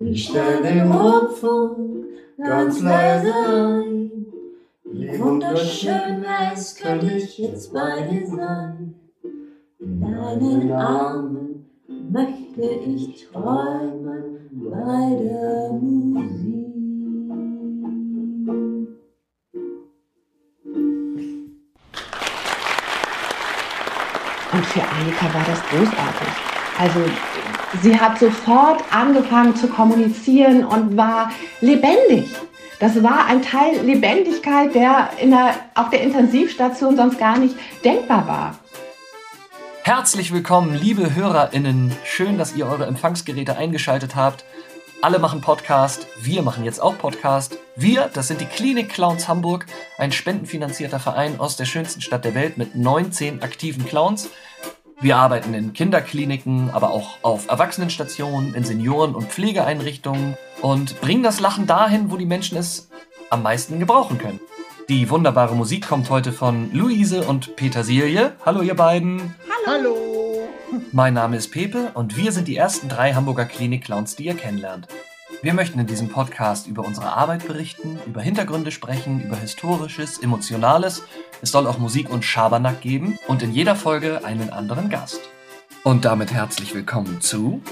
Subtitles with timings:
[0.00, 2.06] Ich stell den Rundfunk
[2.36, 4.26] ganz leise ein.
[4.84, 8.94] Wie wunderschön wär's, könnte ich jetzt bei dir sein.
[9.80, 16.68] In deinen Armen möchte ich träumen bei der Musik.
[24.52, 26.28] Und für Annika war das großartig.
[26.78, 27.00] Also
[27.82, 32.28] sie hat sofort angefangen zu kommunizieren und war lebendig.
[32.80, 38.26] Das war ein Teil Lebendigkeit, der, in der auf der Intensivstation sonst gar nicht denkbar
[38.26, 38.58] war.
[39.82, 41.92] Herzlich willkommen, liebe HörerInnen.
[42.04, 44.44] Schön, dass ihr eure Empfangsgeräte eingeschaltet habt.
[45.00, 47.56] Alle machen Podcast, wir machen jetzt auch Podcast.
[47.76, 52.34] Wir, das sind die Klinik Clowns Hamburg, ein spendenfinanzierter Verein aus der schönsten Stadt der
[52.34, 54.28] Welt mit 19 aktiven Clowns.
[55.00, 61.38] Wir arbeiten in Kinderkliniken, aber auch auf Erwachsenenstationen, in Senioren- und Pflegeeinrichtungen und bringen das
[61.38, 62.88] Lachen dahin, wo die Menschen es
[63.30, 64.40] am meisten gebrauchen können.
[64.88, 68.32] Die wunderbare Musik kommt heute von Luise und Petersilie.
[68.44, 69.36] Hallo ihr beiden.
[69.66, 70.48] Hallo.
[70.90, 74.88] Mein Name ist Pepe und wir sind die ersten drei Hamburger Klinik-Clowns, die ihr kennenlernt.
[75.42, 81.02] Wir möchten in diesem Podcast über unsere Arbeit berichten, über Hintergründe sprechen, über Historisches, Emotionales.
[81.42, 85.20] Es soll auch Musik und Schabernack geben und in jeder Folge einen anderen Gast.
[85.84, 87.62] Und damit herzlich willkommen zu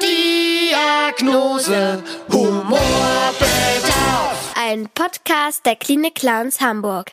[0.00, 4.54] Diagnose Humorbedarf.
[4.56, 7.12] Ein Podcast der Klinik Clowns Hamburg.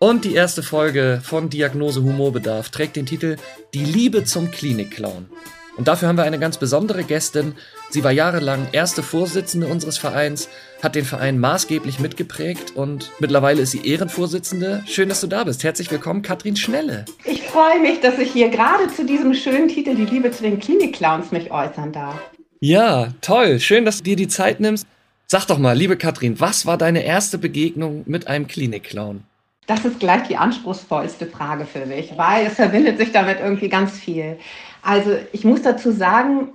[0.00, 3.36] Und die erste Folge von Diagnose Humorbedarf trägt den Titel
[3.74, 5.30] Die Liebe zum Klinikclown.
[5.76, 7.54] Und dafür haben wir eine ganz besondere Gästin.
[7.90, 10.50] Sie war jahrelang erste Vorsitzende unseres Vereins,
[10.82, 14.82] hat den Verein maßgeblich mitgeprägt und mittlerweile ist sie Ehrenvorsitzende.
[14.86, 15.64] Schön, dass du da bist.
[15.64, 17.06] Herzlich willkommen, Katrin Schnelle.
[17.24, 20.60] Ich freue mich, dass ich hier gerade zu diesem schönen Titel Die Liebe zu den
[20.60, 22.20] Klinikclowns mich äußern darf.
[22.60, 23.58] Ja, toll.
[23.58, 24.86] Schön, dass du dir die Zeit nimmst.
[25.26, 29.22] Sag doch mal, liebe Katrin, was war deine erste Begegnung mit einem Klinikclown?
[29.66, 33.92] Das ist gleich die anspruchsvollste Frage für mich, weil es verbindet sich damit irgendwie ganz
[33.92, 34.38] viel.
[34.82, 36.48] Also ich muss dazu sagen,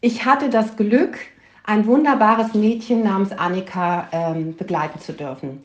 [0.00, 1.18] ich hatte das Glück,
[1.64, 5.62] ein wunderbares Mädchen namens Annika ähm, begleiten zu dürfen.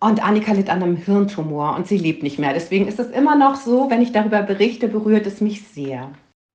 [0.00, 2.52] Und Annika litt an einem Hirntumor und sie lebt nicht mehr.
[2.52, 6.10] Deswegen ist es immer noch so, wenn ich darüber berichte, berührt es mich sehr.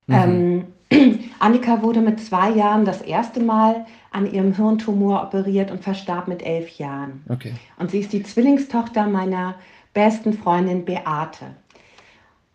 [0.08, 0.66] Mhm.
[0.92, 6.28] Ähm, Annika wurde mit zwei Jahren das erste Mal an ihrem Hirntumor operiert und verstarb
[6.28, 7.24] mit elf Jahren.
[7.30, 7.54] Okay.
[7.78, 9.56] Und sie ist die Zwillingstochter meiner
[9.94, 11.46] besten Freundin Beate.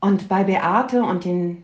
[0.01, 1.64] Und bei Beate und den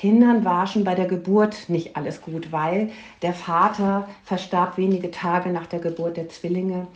[0.00, 2.90] Kindern war schon bei der Geburt nicht alles gut, weil
[3.20, 6.86] der Vater verstarb wenige Tage nach der Geburt der Zwillinge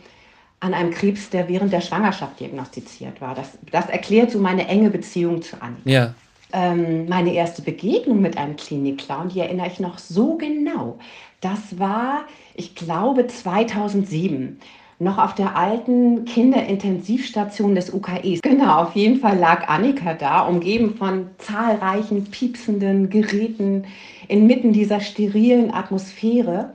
[0.59, 3.35] an einem Krebs, der während der Schwangerschaft diagnostiziert war.
[3.35, 5.87] Das, das erklärt so meine enge Beziehung zu Annika.
[5.87, 6.15] Ja.
[6.51, 10.97] Ähm, meine erste Begegnung mit einem Klinikclown, die erinnere ich noch so genau.
[11.41, 14.59] Das war, ich glaube, 2007
[14.99, 18.41] noch auf der alten Kinderintensivstation des UKEs.
[18.41, 23.85] Genau, auf jeden Fall lag Annika da, umgeben von zahlreichen piepsenden Geräten
[24.27, 26.73] inmitten dieser sterilen Atmosphäre.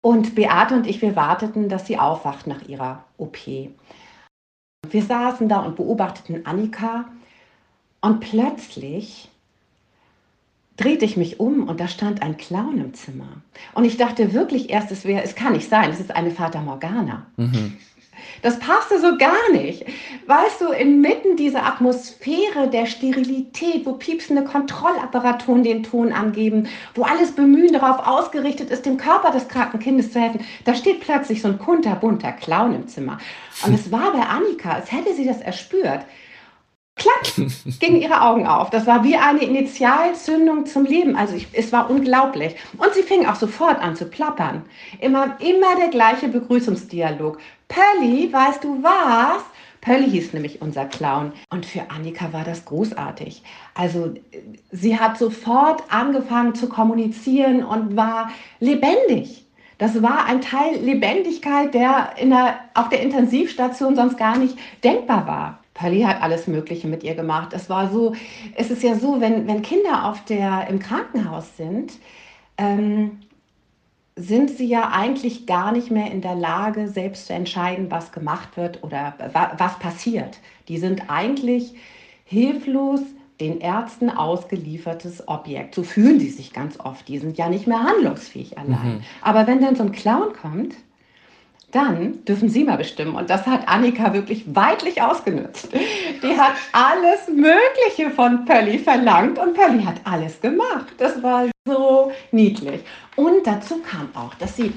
[0.00, 3.38] Und Beate und ich, wir warteten, dass sie aufwacht nach ihrer OP.
[4.90, 7.06] Wir saßen da und beobachteten Annika
[8.00, 9.28] und plötzlich
[10.78, 13.28] drehte ich mich um und da stand ein Clown im Zimmer.
[13.74, 16.62] Und ich dachte wirklich erst, es wäre, es kann nicht sein, es ist eine Fata
[16.62, 17.26] Morgana.
[17.36, 17.76] Mhm.
[18.42, 19.84] Das passte so gar nicht.
[20.26, 27.32] Weißt du, inmitten dieser Atmosphäre der Sterilität, wo piepsende Kontrollapparaturen den Ton angeben, wo alles
[27.32, 31.48] Bemühen darauf ausgerichtet ist, dem Körper des kranken Kindes zu helfen, da steht plötzlich so
[31.48, 33.18] ein kunterbunter Clown im Zimmer.
[33.64, 36.04] Und es war bei Annika, als hätte sie das erspürt.
[36.98, 37.48] Klack,
[37.80, 38.70] gingen ihre Augen auf.
[38.70, 41.16] Das war wie eine Initialzündung zum Leben.
[41.16, 42.54] Also ich, es war unglaublich.
[42.76, 44.62] Und sie fing auch sofort an zu plappern.
[45.00, 47.38] Immer, immer der gleiche Begrüßungsdialog.
[47.68, 49.42] Pölli, weißt du was?
[49.80, 51.32] Pölli hieß nämlich unser Clown.
[51.50, 53.42] Und für Annika war das großartig.
[53.74, 54.14] Also
[54.72, 59.46] sie hat sofort angefangen zu kommunizieren und war lebendig.
[59.78, 65.26] Das war ein Teil Lebendigkeit, der, in der auf der Intensivstation sonst gar nicht denkbar
[65.26, 65.60] war.
[65.78, 67.52] Pali hat alles Mögliche mit ihr gemacht.
[67.52, 68.12] Es war so,
[68.56, 71.92] es ist ja so, wenn, wenn Kinder auf der, im Krankenhaus sind,
[72.56, 73.20] ähm,
[74.16, 78.56] sind sie ja eigentlich gar nicht mehr in der Lage, selbst zu entscheiden, was gemacht
[78.56, 80.40] wird oder wa was passiert.
[80.66, 81.74] Die sind eigentlich
[82.24, 83.00] hilflos
[83.40, 85.76] den Ärzten ausgeliefertes Objekt.
[85.76, 87.06] So fühlen sie sich ganz oft.
[87.06, 88.96] Die sind ja nicht mehr handlungsfähig allein.
[88.96, 89.00] Mhm.
[89.22, 90.74] Aber wenn dann so ein Clown kommt,
[91.70, 93.14] Dann dürfen Sie mal bestimmen.
[93.14, 95.68] Und das hat Annika wirklich weitlich ausgenutzt.
[96.22, 100.94] Die hat alles Mögliche von Pölli verlangt und Pölli hat alles gemacht.
[100.96, 102.80] Das war so niedlich.
[103.16, 104.72] Und dazu kam auch, dass sie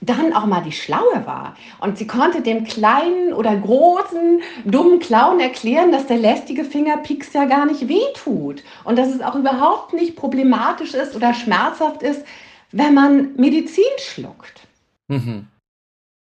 [0.00, 1.54] dann auch mal die Schlaue war.
[1.80, 7.44] Und sie konnte dem kleinen oder großen, dummen Clown erklären, dass der lästige Fingerpieks ja
[7.44, 8.64] gar nicht wehtut.
[8.82, 12.24] Und dass es auch überhaupt nicht problematisch ist oder schmerzhaft ist,
[12.72, 14.62] wenn man Medizin schluckt.
[15.06, 15.46] Mhm.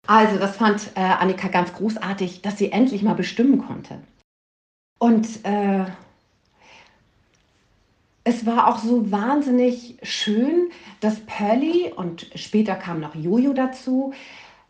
[0.07, 3.99] Also, das fand äh, Annika ganz großartig, dass sie endlich mal bestimmen konnte.
[4.99, 5.85] Und äh,
[8.23, 10.69] es war auch so wahnsinnig schön,
[10.99, 14.13] dass Pearly und später kam noch Jojo dazu,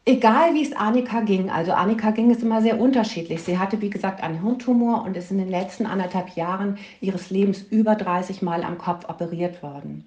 [0.05, 3.43] egal wie es Annika ging, also Annika ging es immer sehr unterschiedlich.
[3.43, 7.61] Sie hatte, wie gesagt, einen Hirntumor und ist in den letzten anderthalb Jahren ihres Lebens
[7.61, 10.05] über 30 Mal am Kopf operiert worden.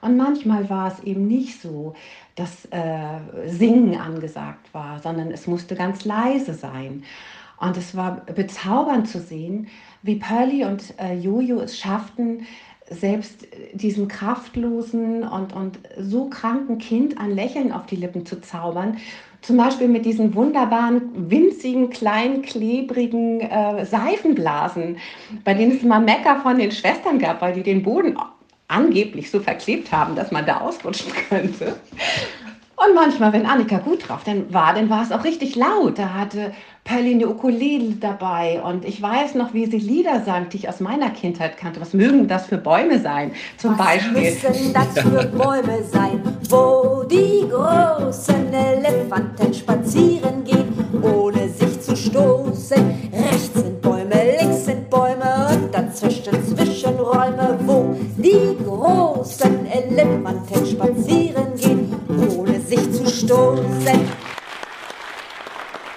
[0.00, 1.94] Und manchmal war es eben nicht so,
[2.34, 7.04] dass äh, Singen angesagt war, sondern es musste ganz leise sein.
[7.58, 9.68] Und es war bezaubernd zu sehen,
[10.02, 12.46] wie Pearly und äh, Jojo es schafften,
[12.90, 18.96] selbst diesem kraftlosen und, und so kranken Kind ein Lächeln auf die Lippen zu zaubern.
[19.42, 24.98] Zum Beispiel mit diesen wunderbaren, winzigen, kleinen, klebrigen äh, Seifenblasen,
[25.44, 28.16] bei denen es immer Mecker von den Schwestern gab, weil die den Boden
[28.70, 31.76] angeblich so verklebt haben, dass man da ausrutschen könnte.
[32.76, 35.98] Und manchmal, wenn Annika gut drauf dann war, dann war es auch richtig laut.
[35.98, 36.52] Da hatte
[36.84, 40.80] Pearly eine Ukulele dabei und ich weiß noch, wie sie Lieder sang, die ich aus
[40.80, 41.78] meiner Kindheit kannte.
[41.80, 43.32] Was mögen das für Bäume sein?
[43.58, 44.22] Zum Was Beispiel.
[44.22, 50.72] müssen das für Bäume sein, wo die großen Elefanten spazieren gehen,
[51.02, 52.82] ohne sich zu stoßen?
[53.12, 57.79] Rechts sind Bäume, links sind Bäume und dazwischen Zwischenräume, wo
[58.22, 61.94] die großen Elefanten spazieren gehen,
[62.36, 64.00] ohne sich zu stoßen.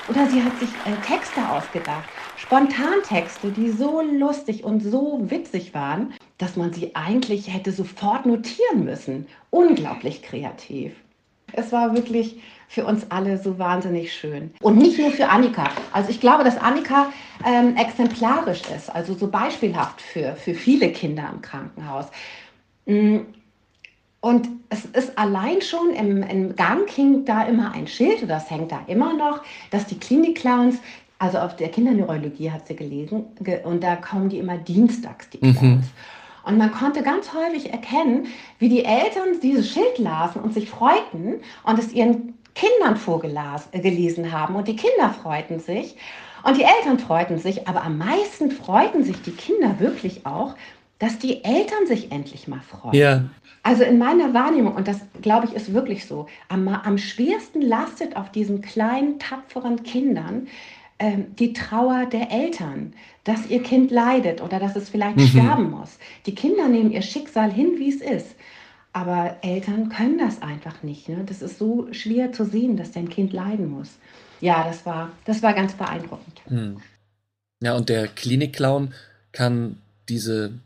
[0.09, 2.07] Oder sie hat sich äh, Texte ausgedacht.
[2.37, 8.83] Spontantexte, die so lustig und so witzig waren, dass man sie eigentlich hätte sofort notieren
[8.83, 9.27] müssen.
[9.49, 10.93] Unglaublich kreativ.
[11.53, 12.41] Es war wirklich
[12.73, 14.51] für uns alle so wahnsinnig schön.
[14.59, 15.69] Und nicht nur für Annika.
[15.91, 17.13] Also ich glaube, dass Annika
[17.45, 22.07] ähm, exemplarisch ist, also so beispielhaft für, für viele Kinder im Krankenhaus.
[22.87, 23.17] Mm,
[24.21, 28.71] und es ist allein schon im, im Gang hing da immer ein Schild, das hängt
[28.71, 30.79] da immer noch, dass die Klinik-Clowns,
[31.19, 35.37] also auf der Kinderneurologie hat sie gelesen, ge, und da kommen die immer dienstags, die
[35.37, 35.61] Clowns.
[35.61, 35.83] Mhm.
[36.45, 38.25] Und man konnte ganz häufig erkennen,
[38.57, 44.55] wie die Eltern dieses Schild lasen und sich freuten und es ihren Kindern vorgelesen haben.
[44.55, 45.95] Und die Kinder freuten sich
[46.43, 50.55] und die Eltern freuten sich, aber am meisten freuten sich die Kinder wirklich auch,
[50.99, 52.95] dass die Eltern sich endlich mal freuen.
[52.95, 53.23] Ja.
[53.63, 58.17] Also in meiner Wahrnehmung, und das glaube ich ist wirklich so, am, am schwersten lastet
[58.17, 60.47] auf diesen kleinen, tapferen Kindern
[60.99, 65.27] ähm, die Trauer der Eltern, dass ihr Kind leidet oder dass es vielleicht mhm.
[65.27, 65.97] sterben muss.
[66.25, 68.35] Die Kinder nehmen ihr Schicksal hin, wie es ist.
[68.93, 71.09] Aber Eltern können das einfach nicht.
[71.09, 71.23] Ne?
[71.25, 73.89] Das ist so schwer zu sehen, dass dein Kind leiden muss.
[74.39, 76.41] Ja, das war, das war ganz beeindruckend.
[76.47, 76.77] Hm.
[77.61, 78.93] Ja, und der Klinikclown
[79.31, 79.77] kann
[80.09, 80.59] diese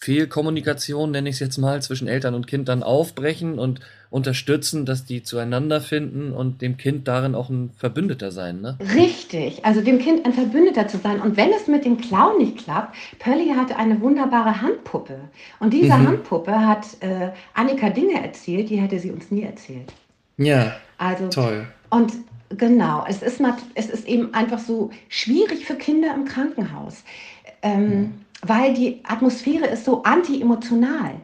[0.00, 3.80] Fehlkommunikation, nenne ich es jetzt mal, zwischen Eltern und Kind dann aufbrechen und
[4.10, 8.78] unterstützen, dass die zueinander finden und dem Kind darin auch ein Verbündeter sein, ne?
[8.94, 11.20] Richtig, also dem Kind ein Verbündeter zu sein.
[11.20, 15.18] Und wenn es mit dem Clown nicht klappt, Pearly hatte eine wunderbare Handpuppe.
[15.58, 16.06] Und diese mhm.
[16.06, 19.92] Handpuppe hat äh, Annika Dinge erzählt, die hätte sie uns nie erzählt.
[20.36, 21.66] Ja, also, toll.
[21.90, 22.12] Und
[22.50, 23.42] genau, es ist,
[23.74, 27.02] es ist eben einfach so schwierig für Kinder im Krankenhaus.
[27.62, 31.14] Ähm, mhm weil die Atmosphäre ist so anti-emotional.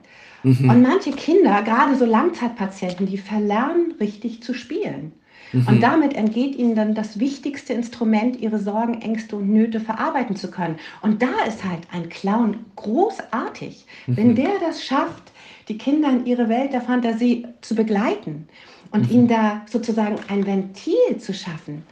[0.42, 0.68] Mhm.
[0.68, 5.12] Und manche Kinder, gerade so Langzeitpatienten, die verlernen richtig zu spielen.
[5.52, 5.66] Mhm.
[5.68, 10.50] Und damit entgeht ihnen dann das wichtigste Instrument, ihre Sorgen, Ängste und Nöte verarbeiten zu
[10.50, 10.76] können.
[11.02, 14.16] Und da ist halt ein Clown großartig, mhm.
[14.16, 15.32] wenn der das schafft,
[15.68, 18.48] die Kinder in ihre Welt der Fantasie zu begleiten
[18.90, 19.14] und mhm.
[19.14, 21.84] ihnen da sozusagen ein Ventil zu schaffen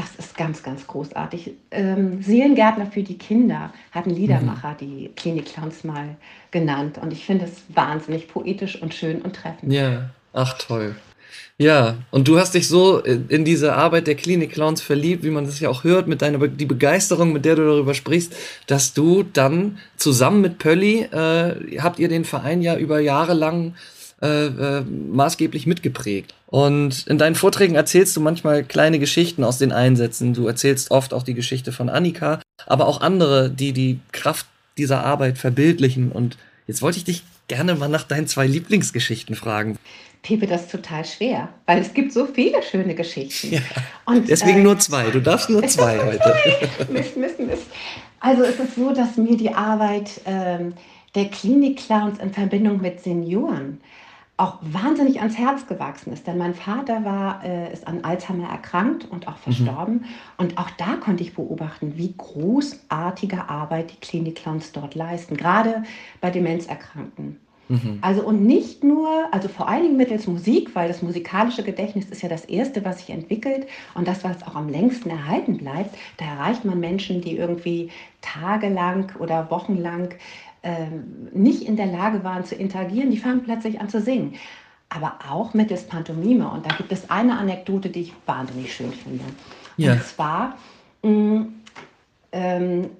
[0.00, 1.52] das ist ganz, ganz großartig.
[1.70, 4.76] Ähm, Seelengärtner für die Kinder hatten Liedermacher, mhm.
[4.78, 6.16] die Klinik-Clowns mal
[6.50, 6.98] genannt.
[7.00, 9.72] Und ich finde es wahnsinnig poetisch und schön und treffend.
[9.72, 10.96] Ja, ach toll.
[11.58, 15.60] Ja, und du hast dich so in diese Arbeit der Klinik-Clowns verliebt, wie man das
[15.60, 18.34] ja auch hört, mit deiner die Begeisterung, mit der du darüber sprichst,
[18.66, 23.74] dass du dann zusammen mit Pölli, äh, habt ihr den Verein ja über Jahre lang
[24.22, 26.34] äh, äh, maßgeblich mitgeprägt.
[26.46, 30.34] Und in deinen Vorträgen erzählst du manchmal kleine Geschichten aus den Einsätzen.
[30.34, 34.46] Du erzählst oft auch die Geschichte von Annika, aber auch andere, die die Kraft
[34.76, 36.12] dieser Arbeit verbildlichen.
[36.12, 36.36] Und
[36.66, 39.78] jetzt wollte ich dich gerne mal nach deinen zwei Lieblingsgeschichten fragen.
[40.22, 43.54] Pepe, das ist total schwer, weil es gibt so viele schöne Geschichten.
[43.54, 43.60] Ja.
[44.04, 45.10] Und, Deswegen äh, nur zwei.
[45.10, 46.34] Du darfst nur zwei heute.
[46.92, 47.62] Mist, Mist, Mist.
[48.20, 50.74] Also es ist so, dass mir die Arbeit ähm,
[51.14, 53.80] der Klinik-Clowns in Verbindung mit Senioren
[54.40, 56.26] auch wahnsinnig ans Herz gewachsen ist.
[56.26, 59.94] Denn mein Vater war, äh, ist an Alzheimer erkrankt und auch verstorben.
[59.94, 60.04] Mhm.
[60.38, 65.82] Und auch da konnte ich beobachten, wie großartige Arbeit die Klinik-Clowns dort leisten, gerade
[66.20, 67.38] bei Demenzerkrankten.
[67.68, 67.98] Mhm.
[68.00, 72.22] Also und nicht nur, also vor allen Dingen mittels Musik, weil das musikalische Gedächtnis ist
[72.22, 75.94] ja das Erste, was sich entwickelt und das, was auch am längsten erhalten bleibt.
[76.16, 77.90] Da erreicht man Menschen, die irgendwie
[78.22, 80.14] tagelang oder wochenlang
[81.32, 84.34] nicht in der Lage waren zu interagieren, die fangen plötzlich an zu singen.
[84.88, 86.50] Aber auch mittels Pantomime.
[86.50, 89.24] Und da gibt es eine Anekdote, die ich wahnsinnig schön finde.
[89.76, 89.92] Ja.
[89.92, 90.58] Und zwar
[91.02, 91.54] mh, mm,
[92.32, 92.90] ähm,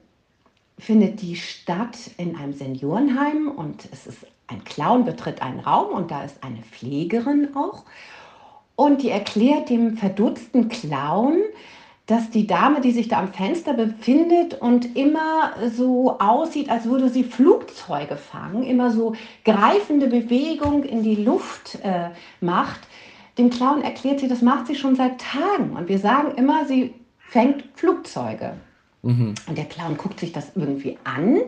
[0.79, 6.11] findet die statt in einem Seniorenheim und es ist ein Clown betritt einen Raum und
[6.11, 7.85] da ist eine Pflegerin auch.
[8.75, 11.43] Und die erklärt dem verdutzten Clown,
[12.11, 17.09] dass die Dame, die sich da am Fenster befindet und immer so aussieht, als würde
[17.09, 19.14] sie Flugzeuge fangen, immer so
[19.45, 22.81] greifende Bewegung in die Luft äh, macht,
[23.38, 25.76] dem Clown erklärt sie, das macht sie schon seit Tagen.
[25.76, 26.95] Und wir sagen immer, sie
[27.29, 28.55] fängt Flugzeuge.
[29.02, 29.37] Mhm.
[29.47, 31.38] Und der Clown guckt sich das irgendwie an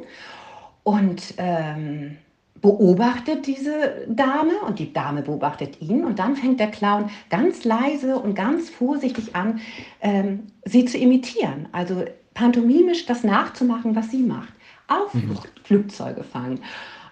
[0.85, 2.19] und ähm,
[2.63, 8.17] beobachtet diese Dame und die Dame beobachtet ihn und dann fängt der Clown ganz leise
[8.17, 9.61] und ganz vorsichtig an,
[10.01, 11.69] ähm, sie zu imitieren.
[11.73, 12.05] Also
[12.35, 14.53] pantomimisch das nachzumachen, was sie macht.
[14.87, 15.37] Auf mhm.
[15.65, 16.61] Flugzeuge fangen.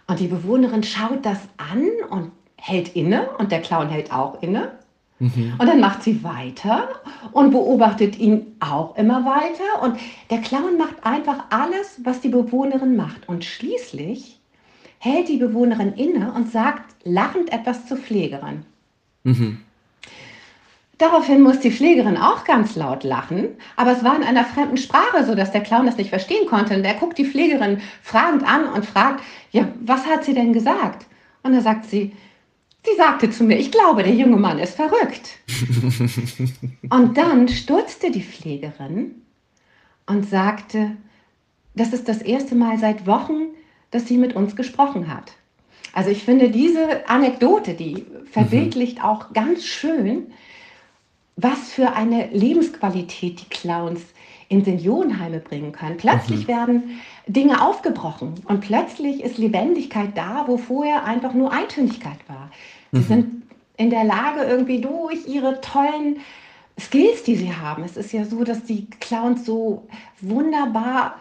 [0.06, 4.72] Und die Bewohnerin schaut das an und hält inne und der Clown hält auch inne.
[5.18, 5.54] Mhm.
[5.58, 6.88] Und dann macht sie weiter
[7.32, 9.82] und beobachtet ihn auch immer weiter.
[9.82, 9.98] Und
[10.30, 13.28] der Clown macht einfach alles, was die Bewohnerin macht.
[13.28, 14.39] Und schließlich
[15.00, 18.64] hält die Bewohnerin inne und sagt lachend etwas zur Pflegerin.
[19.24, 19.58] Mhm.
[20.98, 25.24] Daraufhin muss die Pflegerin auch ganz laut lachen, aber es war in einer fremden Sprache,
[25.24, 26.76] sodass der Clown das nicht verstehen konnte.
[26.76, 31.06] Und er guckt die Pflegerin fragend an und fragt, ja, was hat sie denn gesagt?
[31.42, 32.12] Und da sagt sie,
[32.84, 35.38] sie sagte zu mir, ich glaube, der junge Mann ist verrückt.
[36.90, 39.14] und dann sturzte die Pflegerin
[40.04, 40.90] und sagte,
[41.74, 43.54] das ist das erste Mal seit Wochen,
[43.90, 45.32] dass sie mit uns gesprochen hat.
[45.92, 49.04] Also ich finde diese Anekdote, die verbildlicht mhm.
[49.04, 50.32] auch ganz schön,
[51.36, 54.02] was für eine Lebensqualität die Clowns
[54.48, 55.96] in Seniorenheime bringen können.
[55.96, 56.48] Plötzlich mhm.
[56.48, 62.50] werden Dinge aufgebrochen und plötzlich ist Lebendigkeit da, wo vorher einfach nur Eintönigkeit war.
[62.92, 63.04] Sie mhm.
[63.04, 63.42] sind
[63.76, 66.18] in der Lage, irgendwie durch ihre tollen
[66.78, 67.84] Skills, die sie haben.
[67.84, 69.86] Es ist ja so, dass die Clowns so
[70.20, 71.14] wunderbar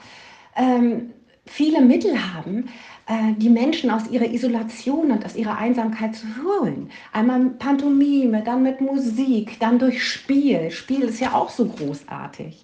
[0.55, 1.11] ähm,
[1.49, 2.69] viele Mittel haben,
[3.07, 6.91] äh, die Menschen aus ihrer Isolation und aus ihrer Einsamkeit zu holen.
[7.11, 10.69] Einmal Pantomime, dann mit Musik, dann durch Spiel.
[10.71, 12.63] Spiel ist ja auch so großartig.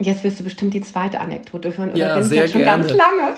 [0.00, 1.90] Jetzt wirst du bestimmt die zweite Anekdote hören.
[1.90, 2.82] Oder ja, sehr schon gerne.
[2.82, 3.36] ganz lange.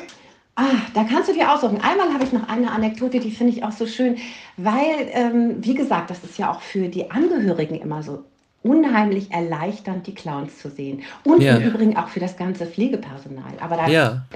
[0.56, 1.80] Ah, da kannst du dir aussuchen.
[1.80, 4.16] Einmal habe ich noch eine Anekdote, die finde ich auch so schön,
[4.56, 8.24] weil, ähm, wie gesagt, das ist ja auch für die Angehörigen immer so
[8.62, 11.02] unheimlich erleichternd, die Clowns zu sehen.
[11.24, 11.56] Und ja.
[11.56, 13.54] im Übrigen auch für das ganze Pflegepersonal.
[13.60, 14.26] Aber da, ja.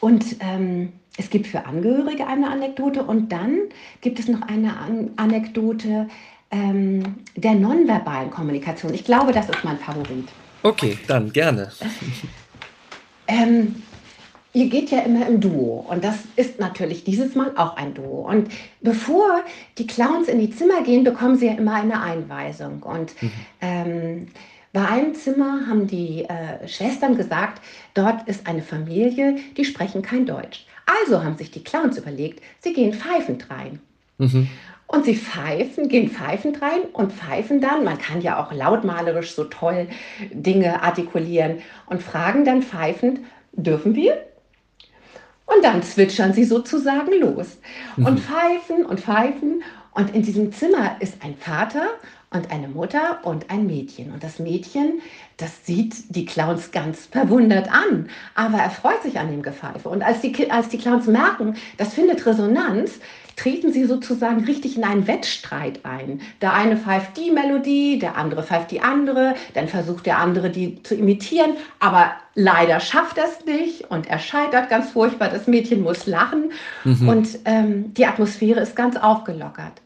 [0.00, 3.58] Und ähm, es gibt für Angehörige eine Anekdote und dann
[4.00, 6.08] gibt es noch eine An Anekdote
[6.50, 8.94] ähm, der nonverbalen Kommunikation.
[8.94, 10.28] Ich glaube, das ist mein Favorit.
[10.62, 11.70] Okay, dann gerne.
[13.26, 13.82] ähm,
[14.54, 18.26] ihr geht ja immer im Duo und das ist natürlich dieses Mal auch ein Duo.
[18.28, 19.42] Und bevor
[19.78, 22.82] die Clowns in die Zimmer gehen, bekommen sie ja immer eine Einweisung.
[22.82, 23.32] Und mhm.
[23.60, 24.26] ähm,
[24.72, 27.60] bei einem Zimmer haben die äh, Schwestern gesagt,
[27.94, 30.66] dort ist eine Familie, die sprechen kein Deutsch.
[31.02, 33.80] Also haben sich die Clowns überlegt, sie gehen pfeifend rein.
[34.18, 34.48] Mhm.
[34.86, 39.44] Und sie pfeifen, gehen pfeifend rein und pfeifen dann, man kann ja auch lautmalerisch so
[39.44, 39.88] toll
[40.30, 43.20] Dinge artikulieren und fragen dann pfeifend,
[43.52, 44.18] dürfen wir?
[45.46, 47.58] Und dann zwitschern sie sozusagen los
[47.96, 48.18] und mhm.
[48.18, 49.62] pfeifen und pfeifen.
[49.92, 51.88] Und in diesem Zimmer ist ein Vater
[52.34, 54.12] und eine Mutter und ein Mädchen.
[54.12, 55.00] Und das Mädchen,
[55.36, 59.88] das sieht die Clowns ganz verwundert an, aber er freut sich an dem Gepfeife.
[59.88, 62.98] Und als die, als die Clowns merken, das findet Resonanz,
[63.36, 66.20] treten sie sozusagen richtig in einen Wettstreit ein.
[66.40, 70.82] Der eine pfeift die Melodie, der andere pfeift die andere, dann versucht der andere die
[70.82, 75.28] zu imitieren, aber leider schafft er es nicht und er scheitert ganz furchtbar.
[75.28, 76.52] Das Mädchen muss lachen
[76.84, 77.08] mhm.
[77.08, 79.80] und ähm, die Atmosphäre ist ganz aufgelockert.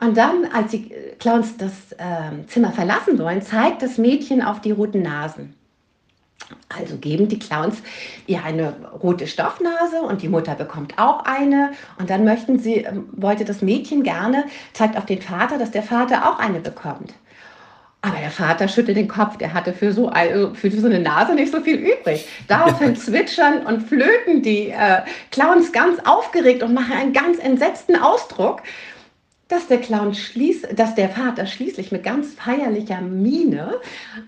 [0.00, 4.72] Und dann, als die Clowns das äh, Zimmer verlassen wollen, zeigt das Mädchen auf die
[4.72, 5.54] roten Nasen.
[6.68, 7.78] Also geben die Clowns
[8.26, 11.72] ihr eine rote Stoffnase und die Mutter bekommt auch eine.
[11.98, 15.82] Und dann möchten sie, ähm, wollte das Mädchen gerne, zeigt auf den Vater, dass der
[15.82, 17.14] Vater auch eine bekommt.
[18.04, 21.34] Aber der Vater schüttelt den Kopf, der hatte für so, eine, für so eine Nase
[21.34, 22.26] nicht so viel übrig.
[22.48, 28.62] Daraufhin zwitschern und flöten die äh, Clowns ganz aufgeregt und machen einen ganz entsetzten Ausdruck
[29.52, 33.74] dass der Clown schließ, dass der Vater schließlich mit ganz feierlicher Miene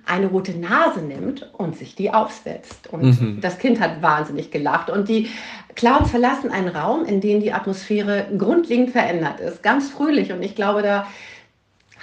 [0.05, 2.93] eine rote Nase nimmt und sich die aufsetzt.
[2.93, 3.41] Und mhm.
[3.41, 4.91] das Kind hat wahnsinnig gelacht.
[4.91, 5.31] Und die
[5.77, 9.63] Clowns verlassen einen Raum, in dem die Atmosphäre grundlegend verändert ist.
[9.63, 10.31] Ganz fröhlich.
[10.31, 11.07] Und ich glaube, da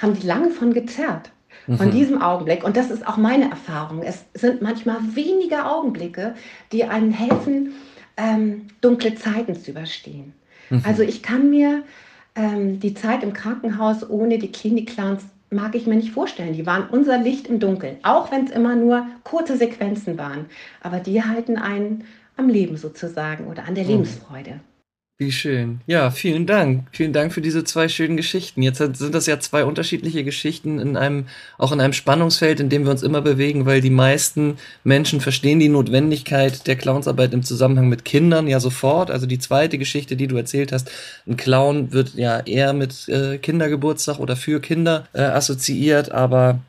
[0.01, 1.31] haben die lange von gezerrt.
[1.67, 1.91] Von mhm.
[1.91, 2.63] diesem Augenblick.
[2.63, 4.01] Und das ist auch meine Erfahrung.
[4.01, 6.33] Es sind manchmal wenige Augenblicke,
[6.71, 7.73] die einem helfen,
[8.17, 10.33] ähm, dunkle Zeiten zu überstehen.
[10.71, 10.81] Mhm.
[10.83, 11.83] Also ich kann mir
[12.35, 16.53] ähm, die Zeit im Krankenhaus ohne die Klinik-Clowns mag ich mir nicht vorstellen.
[16.53, 20.45] Die waren unser Licht im Dunkeln, auch wenn es immer nur kurze Sequenzen waren.
[20.81, 22.05] Aber die halten einen
[22.37, 23.89] am Leben sozusagen oder an der mhm.
[23.91, 24.61] Lebensfreude.
[25.21, 25.81] Wie schön.
[25.85, 26.87] Ja, vielen Dank.
[26.93, 28.63] Vielen Dank für diese zwei schönen Geschichten.
[28.63, 31.27] Jetzt sind das ja zwei unterschiedliche Geschichten in einem,
[31.59, 35.59] auch in einem Spannungsfeld, in dem wir uns immer bewegen, weil die meisten Menschen verstehen
[35.59, 39.11] die Notwendigkeit der Clownsarbeit im Zusammenhang mit Kindern ja sofort.
[39.11, 40.89] Also die zweite Geschichte, die du erzählt hast,
[41.27, 46.61] ein Clown wird ja eher mit äh, Kindergeburtstag oder für Kinder äh, assoziiert, aber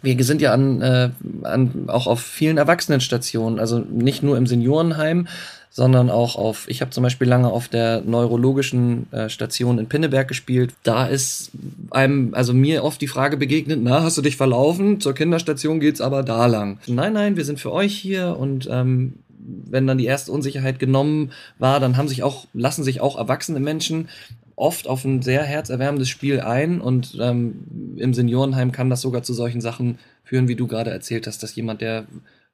[0.00, 1.10] wir sind ja an, äh,
[1.42, 5.28] an auch auf vielen Erwachsenenstationen, also nicht nur im Seniorenheim,
[5.74, 10.28] sondern auch auf, ich habe zum Beispiel lange auf der neurologischen äh, Station in Pinneberg
[10.28, 10.74] gespielt.
[10.82, 11.50] Da ist
[11.90, 15.00] einem, also mir oft die Frage begegnet, na, hast du dich verlaufen?
[15.00, 16.78] Zur Kinderstation geht's aber da lang.
[16.86, 21.32] Nein, nein, wir sind für euch hier und ähm, wenn dann die erste Unsicherheit genommen
[21.58, 24.08] war, dann haben sich auch, lassen sich auch erwachsene Menschen
[24.56, 29.32] oft auf ein sehr herzerwärmendes Spiel ein und ähm, im Seniorenheim kann das sogar zu
[29.32, 32.04] solchen Sachen führen, wie du gerade erzählt hast, dass jemand, der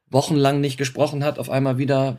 [0.08, 2.16] wochenlang nicht gesprochen hat, auf einmal wieder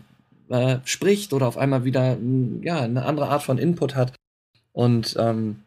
[0.49, 2.17] äh, spricht oder auf einmal wieder
[2.61, 4.13] ja, eine andere Art von Input hat.
[4.73, 5.57] Und ähm,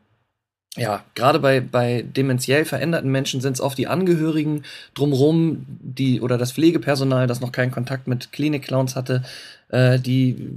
[0.76, 4.62] ja, gerade bei, bei dementiell veränderten Menschen sind es oft die Angehörigen
[4.94, 9.22] drumherum, die oder das Pflegepersonal, das noch keinen Kontakt mit Klinik-Clowns hatte,
[9.68, 10.48] äh, die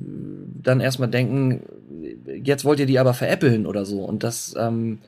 [0.64, 1.62] dann erstmal denken,
[2.44, 4.00] jetzt wollt ihr die aber veräppeln oder so.
[4.06, 5.00] Und das ähm,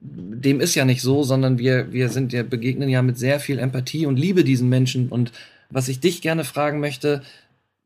[0.00, 3.58] dem ist ja nicht so, sondern wir, wir sind ja, begegnen ja mit sehr viel
[3.58, 5.08] Empathie und Liebe diesen Menschen.
[5.08, 5.32] Und
[5.68, 7.22] was ich dich gerne fragen möchte,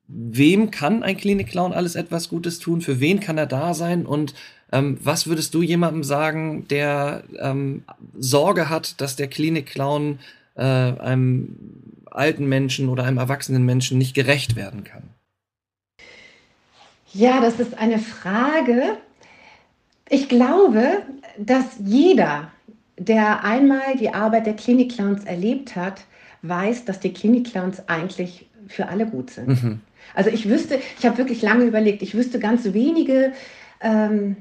[0.06, 2.80] wem kann ein Klinik-Clown alles etwas Gutes tun?
[2.80, 4.06] Für wen kann er da sein?
[4.06, 4.34] Und
[4.72, 7.84] ähm, was würdest du jemandem sagen, der ähm,
[8.18, 10.18] Sorge hat, dass der Klinik-Clown
[10.56, 11.56] äh, einem
[12.10, 15.04] alten Menschen oder einem erwachsenen Menschen nicht gerecht werden kann?
[17.12, 18.98] Ja, das ist eine Frage.
[20.10, 21.02] Ich glaube,
[21.38, 22.50] dass jeder,
[22.98, 26.04] der einmal die Arbeit der Klinik-Clowns erlebt hat,
[26.42, 29.48] weiß, dass die Klinik-Clowns eigentlich für alle gut sind.
[29.48, 29.80] Mhm.
[30.14, 33.32] Also ich wüsste, ich habe wirklich lange überlegt, ich wüsste ganz wenige,
[33.80, 34.36] ähm,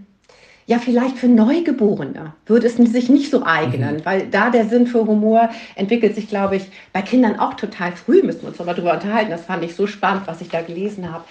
[0.66, 4.06] ja vielleicht für Neugeborene würde es sich nicht so eignen, mhm.
[4.06, 8.22] weil da der Sinn für Humor entwickelt sich, glaube ich, bei Kindern auch total früh,
[8.24, 9.32] müssen wir uns aber darüber unterhalten.
[9.32, 11.26] Das fand ich so spannend, was ich da gelesen habe.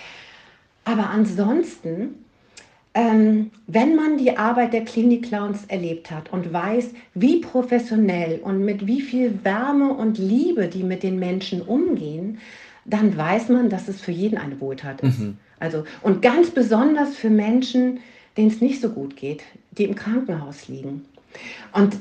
[0.85, 2.25] Aber ansonsten,
[2.95, 8.87] ähm, wenn man die Arbeit der Klinik-Clowns erlebt hat und weiß, wie professionell und mit
[8.87, 12.38] wie viel Wärme und Liebe die mit den Menschen umgehen,
[12.85, 15.21] dann weiß man, dass es für jeden eine Wohltat ist.
[15.21, 15.38] Mhm.
[15.61, 18.01] Also, und ganz besonders für Menschen,
[18.37, 19.42] denen es nicht so gut geht,
[19.73, 21.05] die im Krankenhaus liegen.
[21.73, 21.97] Und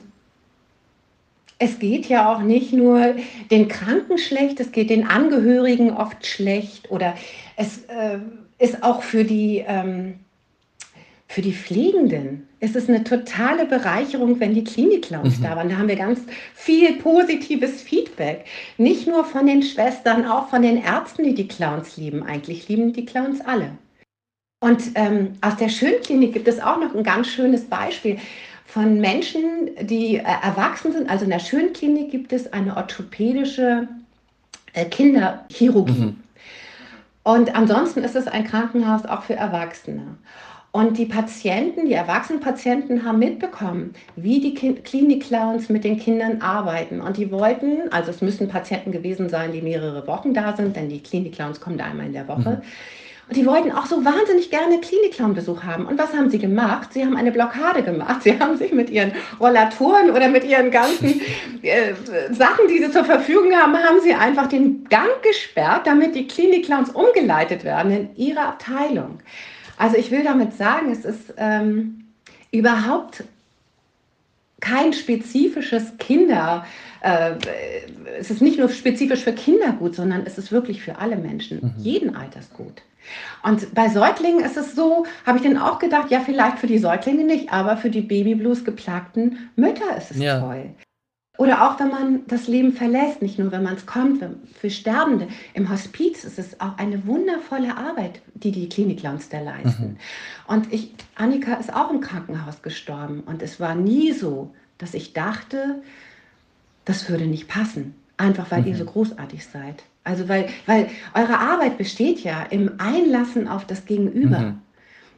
[1.60, 3.14] es geht ja auch nicht nur
[3.52, 7.16] den Kranken schlecht, es geht den Angehörigen oft schlecht oder
[7.56, 8.18] es äh,
[8.58, 10.16] ist auch für die, ähm,
[11.32, 15.44] für die Pflegenden es ist eine totale Bereicherung, wenn die Klinik-Clowns mhm.
[15.44, 15.70] da waren.
[15.70, 16.22] Da haben wir ganz
[16.54, 18.46] viel positives Feedback.
[18.78, 22.22] Nicht nur von den Schwestern, auch von den Ärzten, die die Clowns lieben.
[22.22, 23.72] Eigentlich lieben die Clowns alle.
[24.64, 28.20] Und ähm, aus der Schönklinik gibt es auch noch ein ganz schönes Beispiel
[28.68, 31.10] von Menschen, die äh, erwachsen sind.
[31.10, 33.88] Also in der Schönklinik gibt es eine orthopädische
[34.74, 35.94] äh, Kinderchirurgie.
[35.94, 36.18] Mhm.
[37.24, 40.16] Und ansonsten ist es ein Krankenhaus auch für Erwachsene.
[40.74, 47.02] Und die Patienten, die Erwachsenenpatienten haben mitbekommen, wie die Klinik-Clowns mit den Kindern arbeiten.
[47.02, 50.88] Und die wollten, also es müssen Patienten gewesen sein, die mehrere Wochen da sind, denn
[50.88, 52.62] die Klinik-Clowns kommen da einmal in der Woche.
[52.62, 52.62] Mhm.
[53.28, 55.86] Und die wollten auch so wahnsinnig gerne Klinik-Clown-Besuch haben.
[55.86, 56.94] Und was haben sie gemacht?
[56.94, 58.24] Sie haben eine Blockade gemacht.
[58.24, 61.22] Sie haben sich mit ihren Rollatoren oder mit ihren ganzen
[61.62, 61.94] äh,
[62.32, 66.92] Sachen, die sie zur Verfügung haben, haben sie einfach den Gang gesperrt, damit die Klinik-Clowns
[66.92, 69.20] umgeleitet werden in ihre Abteilung.
[69.82, 72.04] Also ich will damit sagen, es ist ähm,
[72.52, 73.24] überhaupt
[74.60, 76.68] kein spezifisches Kinder,
[77.02, 77.32] äh,
[78.20, 81.62] es ist nicht nur spezifisch für Kinder gut, sondern es ist wirklich für alle Menschen,
[81.64, 81.74] mhm.
[81.84, 82.84] jeden Alters gut.
[83.42, 86.78] Und bei Säuglingen ist es so, habe ich dann auch gedacht, ja, vielleicht für die
[86.78, 90.42] Säuglinge nicht, aber für die Babyblues geplagten Mütter ist es ja.
[90.42, 90.76] toll.
[91.42, 94.24] Oder auch wenn man das Leben verlässt, nicht nur wenn man es kommt,
[94.60, 95.28] für Sterbende.
[95.56, 99.84] Im Hospiz ist es auch eine wundervolle Arbeit, die die Klinikclowns da leisten.
[99.84, 99.98] Mhm.
[100.46, 105.14] Und ich, Annika ist auch im Krankenhaus gestorben und es war nie so, dass ich
[105.14, 105.82] dachte,
[106.86, 108.68] das würde nicht passen, einfach weil mhm.
[108.68, 109.82] ihr so großartig seid.
[110.04, 114.40] Also weil, weil eure Arbeit besteht ja im Einlassen auf das Gegenüber.
[114.42, 114.62] Mhm.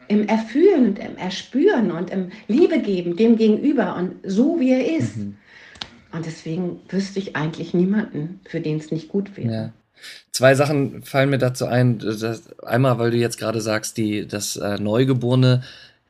[0.07, 4.97] Im Erfühlen und im Erspüren und im Liebe geben dem Gegenüber und so wie er
[4.97, 5.17] ist.
[5.17, 5.35] Mhm.
[6.13, 9.51] Und deswegen wüsste ich eigentlich niemanden, für den es nicht gut wäre.
[9.51, 9.73] Ja.
[10.31, 11.99] Zwei Sachen fallen mir dazu ein.
[11.99, 15.63] Das, einmal, weil du jetzt gerade sagst, die, das äh, Neugeborene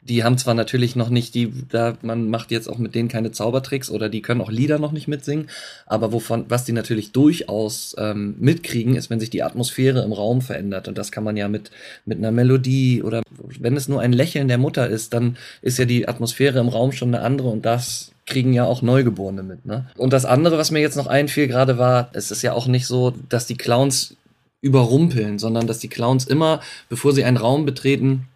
[0.07, 3.31] die haben zwar natürlich noch nicht die, da man macht jetzt auch mit denen keine
[3.31, 5.47] Zaubertricks oder die können auch Lieder noch nicht mitsingen,
[5.85, 10.41] aber wovon, was die natürlich durchaus ähm, mitkriegen, ist, wenn sich die Atmosphäre im Raum
[10.41, 10.87] verändert.
[10.87, 11.71] Und das kann man ja mit,
[12.05, 13.21] mit einer Melodie oder
[13.59, 16.91] wenn es nur ein Lächeln der Mutter ist, dann ist ja die Atmosphäre im Raum
[16.91, 19.65] schon eine andere und das kriegen ja auch Neugeborene mit.
[19.65, 19.87] Ne?
[19.97, 22.87] Und das andere, was mir jetzt noch einfiel gerade war, es ist ja auch nicht
[22.87, 24.15] so, dass die Clowns
[24.61, 28.27] überrumpeln, sondern dass die Clowns immer, bevor sie einen Raum betreten,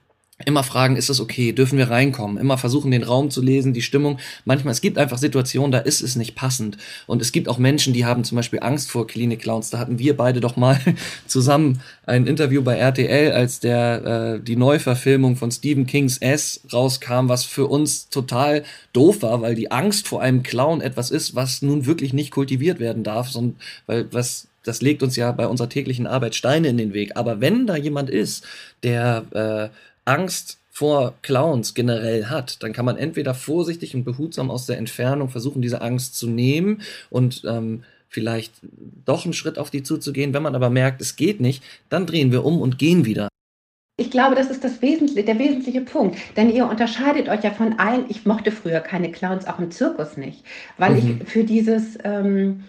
[0.46, 2.38] immer fragen, ist es okay, dürfen wir reinkommen?
[2.38, 4.20] Immer versuchen, den Raum zu lesen, die Stimmung.
[4.46, 6.78] Manchmal, es gibt einfach Situationen, da ist es nicht passend.
[7.08, 9.72] Und es gibt auch Menschen, die haben zum Beispiel Angst vor Klinik-Clowns.
[9.72, 10.80] Da hatten wir beide doch mal
[11.28, 17.30] zusammen ein Interview bei RTL, als der äh, die Neuverfilmung von Stephen Kings S rauskam,
[17.30, 21.64] was für uns total doof war, weil die Angst vor einem Clown etwas ist, was
[21.64, 23.56] nun wirklich nicht kultiviert werden darf, sondern
[23.88, 27.16] weil was das legt uns ja bei unserer täglichen Arbeit Steine in den Weg.
[27.16, 28.46] Aber wenn da jemand ist,
[28.84, 29.70] der äh,
[30.08, 35.30] Angst vor Clowns generell hat, dann kann man entweder vorsichtig und behutsam aus der Entfernung
[35.30, 38.54] versuchen, diese Angst zu nehmen und ähm, vielleicht
[39.06, 40.34] doch einen Schritt auf die zuzugehen.
[40.34, 43.28] Wenn man aber merkt, es geht nicht, dann drehen wir um und gehen wieder.
[44.00, 46.18] Ich glaube, das ist das Wesentliche, der wesentliche Punkt.
[46.38, 48.06] Denn ihr unterscheidet euch ja von allen.
[48.10, 50.44] Ich mochte früher keine Clowns, auch im Zirkus nicht,
[50.78, 51.22] weil mhm.
[51.22, 52.64] ich für dieses ähm,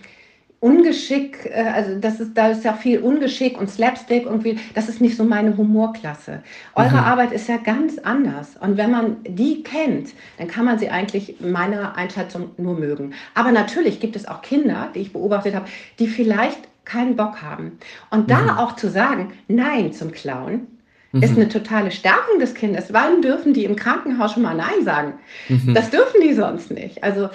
[0.60, 5.00] Ungeschick, äh, also das ist, da ist ja viel Ungeschick und Slapstick irgendwie, das ist
[5.00, 6.42] nicht so meine Humorklasse.
[6.74, 6.98] Eure mhm.
[6.98, 8.56] Arbeit ist ja ganz anders.
[8.60, 13.14] Und wenn man die kennt, dann kann man sie eigentlich meiner Einschätzung nur mögen.
[13.34, 15.66] Aber natürlich gibt es auch Kinder, die ich beobachtet habe,
[15.98, 17.78] die vielleicht keinen Bock haben.
[18.10, 18.50] Und da mhm.
[18.50, 20.66] auch zu sagen, nein zum Clown,
[21.12, 21.22] mhm.
[21.22, 22.92] ist eine totale Stärkung des Kindes.
[22.92, 25.14] Wann dürfen die im Krankenhaus schon mal Nein sagen?
[25.48, 25.74] Mhm.
[25.74, 27.04] Das dürfen die sonst nicht.
[27.04, 27.28] Also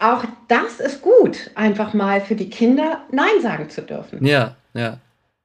[0.00, 4.24] auch das ist gut, einfach mal für die Kinder Nein sagen zu dürfen.
[4.24, 4.98] Ja, ja.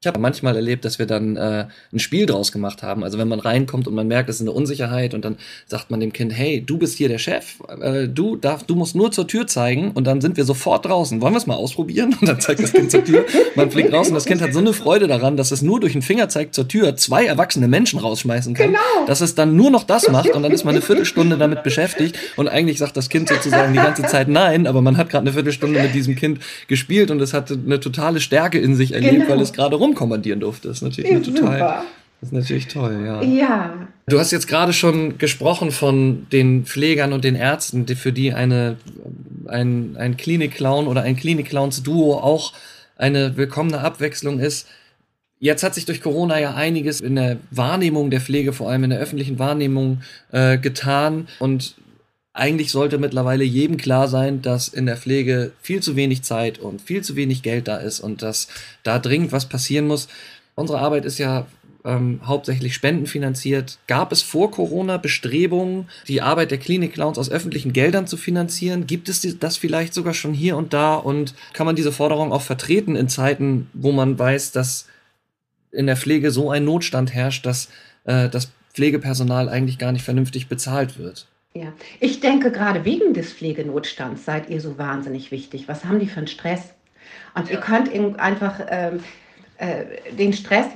[0.05, 3.03] Ich habe manchmal erlebt, dass wir dann äh, ein Spiel draus gemacht haben.
[3.03, 5.99] Also wenn man reinkommt und man merkt, es ist eine Unsicherheit und dann sagt man
[5.99, 9.27] dem Kind, hey, du bist hier der Chef, äh, du darf, du musst nur zur
[9.27, 11.21] Tür zeigen und dann sind wir sofort draußen.
[11.21, 12.15] Wollen wir es mal ausprobieren?
[12.21, 13.25] Und dann zeigt das Kind zur Tür.
[13.55, 15.93] Man fliegt raus und das Kind hat so eine Freude daran, dass es nur durch
[15.93, 19.07] den Fingerzeig zur Tür zwei erwachsene Menschen rausschmeißen kann, genau.
[19.07, 22.15] dass es dann nur noch das macht und dann ist man eine Viertelstunde damit beschäftigt
[22.35, 25.33] und eigentlich sagt das Kind sozusagen die ganze Zeit nein, aber man hat gerade eine
[25.33, 29.29] Viertelstunde mit diesem Kind gespielt und es hat eine totale Stärke in sich erlebt, genau.
[29.29, 30.67] weil es gerade rum rumkommandieren durfte.
[30.67, 31.83] Das ist natürlich ja, total.
[32.21, 33.21] Das ist natürlich toll, ja.
[33.23, 33.87] Ja.
[34.07, 38.33] Du hast jetzt gerade schon gesprochen von den Pflegern und den Ärzten, die für die
[38.33, 38.77] eine,
[39.47, 42.53] ein, ein Klinik-Clown oder ein Klinik-Clowns-Duo auch
[42.97, 44.67] eine willkommene Abwechslung ist.
[45.39, 48.89] Jetzt hat sich durch Corona ja einiges in der Wahrnehmung der Pflege, vor allem in
[48.91, 51.27] der öffentlichen Wahrnehmung, äh, getan.
[51.39, 51.75] Und
[52.35, 56.81] eigentlich sollte mittlerweile jedem klar sein, dass in der Pflege viel zu wenig Zeit und
[56.81, 58.49] viel zu wenig Geld da ist und dass
[58.83, 60.09] da dringend was passieren muss.
[60.53, 61.47] Unsere Arbeit ist ja
[61.85, 63.79] ähm, hauptsächlich spendenfinanziert.
[63.87, 68.85] Gab es vor Corona Bestrebungen, die Arbeit der Klinik-Clowns aus öffentlichen Geldern zu finanzieren?
[68.85, 70.95] Gibt es das vielleicht sogar schon hier und da?
[70.95, 74.87] Und kann man diese Forderung auch vertreten in Zeiten, wo man weiß, dass
[75.71, 77.69] in der Pflege so ein Notstand herrscht, dass
[78.03, 81.27] äh, das Pflegepersonal eigentlich gar nicht vernünftig bezahlt wird?
[81.55, 85.69] Ja, ich denke, gerade wegen des Pflegenotstands seid ihr so wahnsinnig wichtig.
[85.69, 86.73] Was haben die für einen Stress?
[87.33, 87.53] Und ja.
[87.55, 88.99] ihr könnt einfach ähm,
[89.57, 90.67] äh, den Stress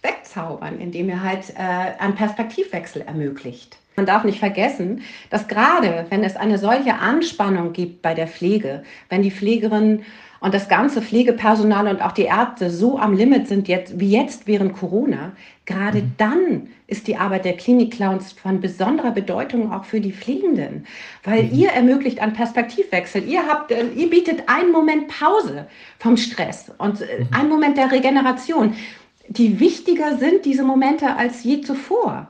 [0.00, 3.76] wegzaubern, indem ihr halt äh, einen Perspektivwechsel ermöglicht.
[3.94, 8.84] Man darf nicht vergessen, dass gerade wenn es eine solche Anspannung gibt bei der Pflege,
[9.10, 10.02] wenn die Pflegerin
[10.42, 14.48] und das ganze Pflegepersonal und auch die Ärzte so am Limit sind jetzt, wie jetzt
[14.48, 15.32] während Corona,
[15.66, 16.12] gerade mhm.
[16.18, 20.84] dann ist die Arbeit der Klinik-Clowns von besonderer Bedeutung auch für die Pflegenden,
[21.22, 21.54] weil mhm.
[21.54, 23.22] ihr ermöglicht einen Perspektivwechsel.
[23.24, 25.68] Ihr habt, äh, ihr bietet einen Moment Pause
[26.00, 27.28] vom Stress und äh, mhm.
[27.30, 28.74] einen Moment der Regeneration,
[29.28, 32.26] die wichtiger sind, diese Momente, als je zuvor.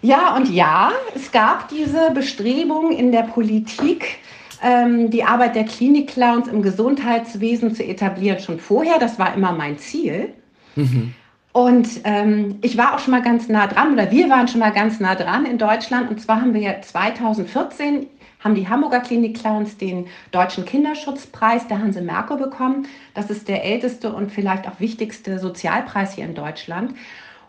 [0.00, 4.18] Ja und ja, es gab diese Bestrebung in der Politik,
[4.62, 8.98] ähm, die Arbeit der Klinik-Clowns im Gesundheitswesen zu etablieren, schon vorher.
[8.98, 10.34] Das war immer mein Ziel.
[10.76, 11.14] Mhm.
[11.52, 14.70] Und ähm, ich war auch schon mal ganz nah dran, oder wir waren schon mal
[14.70, 16.10] ganz nah dran in Deutschland.
[16.10, 18.06] Und zwar haben wir ja 2014
[18.40, 22.86] haben die Hamburger Klinik-Clowns den Deutschen Kinderschutzpreis der Hanse Merkur bekommen.
[23.14, 26.94] Das ist der älteste und vielleicht auch wichtigste Sozialpreis hier in Deutschland.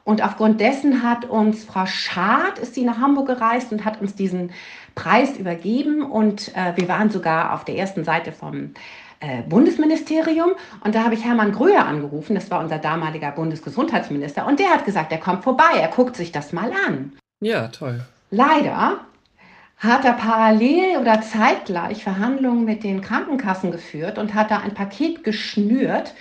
[0.10, 4.16] Und aufgrund dessen hat uns Frau Schad, ist sie nach Hamburg gereist und hat uns
[4.16, 4.50] diesen
[4.96, 6.02] Preis übergeben.
[6.02, 8.74] Und äh, wir waren sogar auf der ersten Seite vom
[9.20, 10.54] äh, Bundesministerium.
[10.84, 14.48] Und da habe ich Hermann Gröhe angerufen, das war unser damaliger Bundesgesundheitsminister.
[14.48, 17.14] Und der hat gesagt, er kommt vorbei, er guckt sich das mal an.
[17.40, 18.02] Ja, toll.
[18.32, 19.02] Leider
[19.80, 25.24] hat er parallel oder zeitgleich Verhandlungen mit den Krankenkassen geführt und hat da ein Paket
[25.24, 26.14] geschnürt,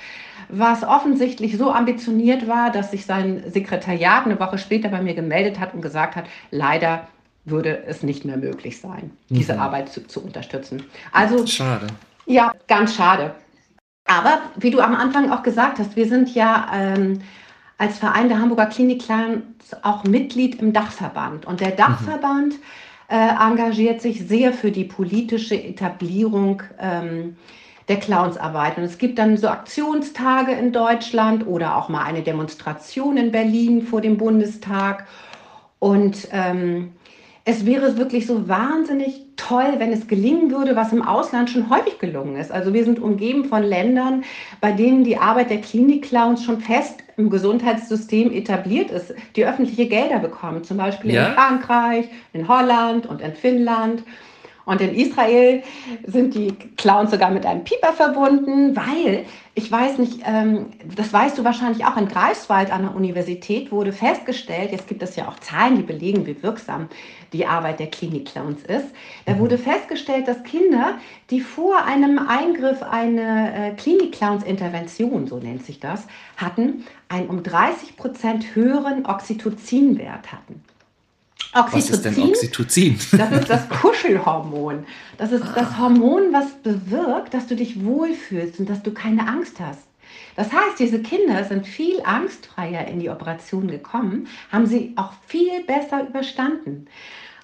[0.49, 5.59] was offensichtlich so ambitioniert war, dass sich sein Sekretariat eine Woche später bei mir gemeldet
[5.59, 7.09] hat und gesagt hat, leider
[7.44, 9.61] würde es nicht mehr möglich sein, diese mhm.
[9.61, 10.85] Arbeit zu, zu unterstützen.
[11.12, 11.88] Also schade.
[12.27, 13.35] Ja, ganz schade.
[14.05, 17.21] Aber wie du am Anfang auch gesagt hast, wir sind ja ähm,
[17.77, 19.42] als Verein der Hamburger Klinik-Clans
[19.83, 21.44] auch Mitglied im Dachverband.
[21.44, 22.62] Und der Dachverband mhm
[23.16, 27.37] engagiert sich sehr für die politische Etablierung ähm,
[27.88, 28.77] der Clownsarbeit.
[28.77, 33.83] Und es gibt dann so Aktionstage in Deutschland oder auch mal eine Demonstration in Berlin
[33.83, 35.07] vor dem Bundestag.
[35.79, 36.92] Und ähm,
[37.48, 41.98] es wäre wirklich so wahnsinnig toll, wenn es gelingen würde, was im Ausland schon häufig
[41.98, 42.52] gelungen ist.
[42.52, 44.24] Also wir sind umgeben von Ländern,
[44.61, 50.18] bei denen die Arbeit der Klinik-Clowns schon fest im Gesundheitssystem etabliert ist, die öffentliche Gelder
[50.18, 51.28] bekommen, zum Beispiel ja?
[51.28, 54.02] in Frankreich, in Holland und in Finnland.
[54.68, 55.62] Und in Israel
[56.04, 61.38] sind die Clowns sogar mit einem Pieper verbunden, weil, ich weiß nicht, ähm, das weißt
[61.38, 65.38] du wahrscheinlich auch, in Greifswald an der Universität wurde festgestellt, jetzt gibt es ja auch
[65.38, 66.90] Zahlen, die belegen, wie wirksam
[67.33, 68.88] die Arbeit der Klinik-Clowns ist.
[69.24, 69.38] Da mhm.
[69.38, 70.98] wurde festgestellt, dass Kinder,
[71.31, 77.96] die vor einem Eingriff eine äh, Klinik-Clowns-Intervention, so nennt sich das, hatten, einen um 30
[77.96, 80.62] Prozent höheren Oxytocinwert hatten.
[81.54, 82.98] Oxytocin, was ist denn Oxytocin?
[83.12, 84.84] Das ist das Kuschelhormon.
[85.16, 89.58] Das ist das Hormon, was bewirkt, dass du dich wohlfühlst und dass du keine Angst
[89.61, 89.88] hast.
[90.37, 95.64] Das heißt, diese Kinder sind viel angstfreier in die Operation gekommen, haben sie auch viel
[95.64, 96.87] besser überstanden.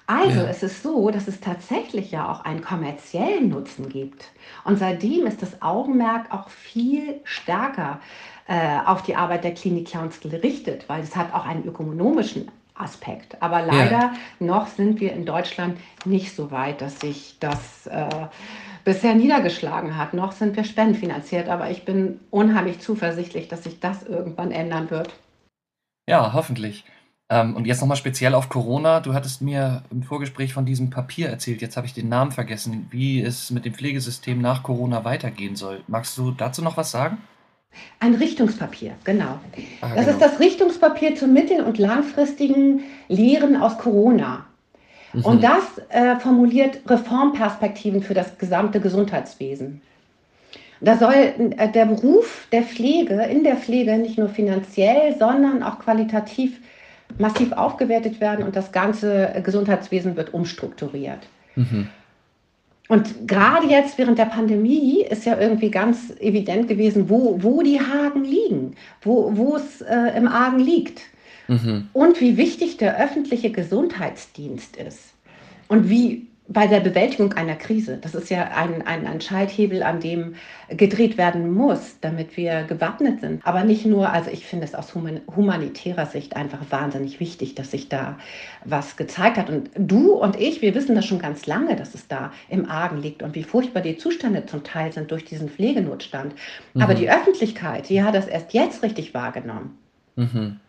[0.07, 0.47] Also ja.
[0.47, 4.31] es ist so, dass es tatsächlich ja auch einen kommerziellen Nutzen gibt.
[4.63, 7.99] Und seitdem ist das Augenmerk auch viel stärker
[8.47, 13.41] äh, auf die Arbeit der Klinik-Clowns gerichtet, weil es hat auch einen ökonomischen Aspekt.
[13.41, 14.13] Aber leider ja.
[14.39, 18.27] noch sind wir in Deutschland nicht so weit, dass sich das äh,
[18.83, 20.13] bisher niedergeschlagen hat.
[20.13, 25.13] Noch sind wir spendenfinanziert, aber ich bin unheimlich zuversichtlich, dass sich das irgendwann ändern wird.
[26.07, 26.85] Ja, hoffentlich.
[27.29, 28.99] Ähm, und jetzt nochmal speziell auf Corona.
[28.99, 31.61] Du hattest mir im Vorgespräch von diesem Papier erzählt.
[31.61, 35.81] Jetzt habe ich den Namen vergessen, wie es mit dem Pflegesystem nach Corona weitergehen soll.
[35.87, 37.17] Magst du dazu noch was sagen?
[37.99, 39.39] Ein Richtungspapier, genau.
[39.81, 40.09] Ah, das genau.
[40.11, 44.45] ist das Richtungspapier zum mittel- und langfristigen Lehren aus Corona.
[45.13, 45.25] Mhm.
[45.25, 49.81] Und das äh, formuliert Reformperspektiven für das gesamte Gesundheitswesen.
[50.81, 55.79] Da soll äh, der Beruf der Pflege, in der Pflege nicht nur finanziell, sondern auch
[55.79, 56.59] qualitativ
[57.17, 61.19] massiv aufgewertet werden und das ganze Gesundheitswesen wird umstrukturiert.
[61.55, 61.89] Mhm.
[62.87, 67.79] Und gerade jetzt während der Pandemie ist ja irgendwie ganz evident gewesen, wo, wo die
[67.79, 71.01] Haken liegen, wo, wo es äh, im Argen liegt.
[71.47, 71.89] Mhm.
[71.93, 75.13] Und wie wichtig der öffentliche Gesundheitsdienst ist.
[75.67, 77.97] Und wie bei der Bewältigung einer Krise.
[77.99, 80.35] Das ist ja ein, ein, ein Schalthebel, an dem
[80.69, 83.45] gedreht werden muss, damit wir gewappnet sind.
[83.45, 87.89] Aber nicht nur, also ich finde es aus humanitärer Sicht einfach wahnsinnig wichtig, dass sich
[87.89, 88.19] da
[88.63, 89.49] was gezeigt hat.
[89.49, 93.01] Und du und ich, wir wissen das schon ganz lange, dass es da im Argen
[93.01, 96.35] liegt und wie furchtbar die Zustände zum Teil sind durch diesen Pflegenotstand.
[96.73, 96.81] Mhm.
[96.81, 99.79] Aber die Öffentlichkeit, die hat das erst jetzt richtig wahrgenommen.
[100.15, 100.59] Mhm.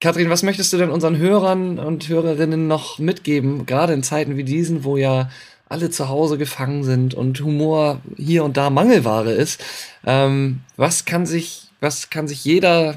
[0.00, 4.44] Kathrin, was möchtest du denn unseren Hörern und Hörerinnen noch mitgeben, gerade in Zeiten wie
[4.44, 5.28] diesen, wo ja
[5.68, 9.62] alle zu Hause gefangen sind und Humor hier und da Mangelware ist?
[10.06, 12.96] Ähm, was kann sich, was kann sich jeder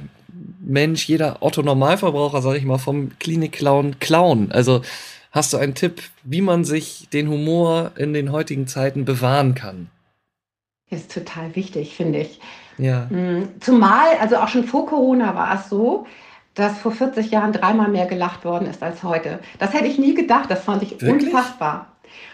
[0.62, 4.54] Mensch, jeder Otto Normalverbraucher, sage ich mal, vom Klinik-Clown klauen?
[4.54, 4.82] Also
[5.32, 9.90] hast du einen Tipp, wie man sich den Humor in den heutigen Zeiten bewahren kann?
[10.90, 12.40] Ist total wichtig, finde ich.
[12.78, 13.08] Ja.
[13.10, 16.06] Mm, zumal, also auch schon vor Corona war es so,
[16.56, 19.40] dass vor 40 Jahren dreimal mehr gelacht worden ist als heute.
[19.60, 21.34] Das hätte ich nie gedacht, das fand ich Wirklich?
[21.34, 21.88] unfassbar.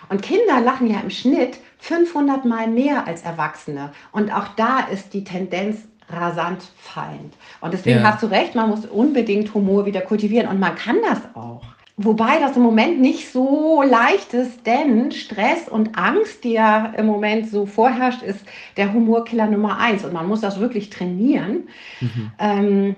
[0.10, 3.92] Und Kinder lachen ja im Schnitt 500 Mal mehr als Erwachsene.
[4.12, 5.78] Und auch da ist die Tendenz
[6.10, 7.36] rasant fallend.
[7.62, 8.12] Und deswegen ja.
[8.12, 10.50] hast du recht, man muss unbedingt Humor wieder kultivieren.
[10.50, 11.62] Und man kann das auch.
[12.02, 17.06] Wobei das im Moment nicht so leicht ist, denn Stress und Angst, die ja im
[17.06, 18.40] Moment so vorherrscht, ist
[18.78, 20.06] der Humorkiller Nummer eins.
[20.06, 21.68] Und man muss das wirklich trainieren,
[22.00, 22.32] mhm.
[22.40, 22.96] ähm,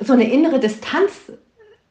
[0.00, 1.12] so eine innere Distanz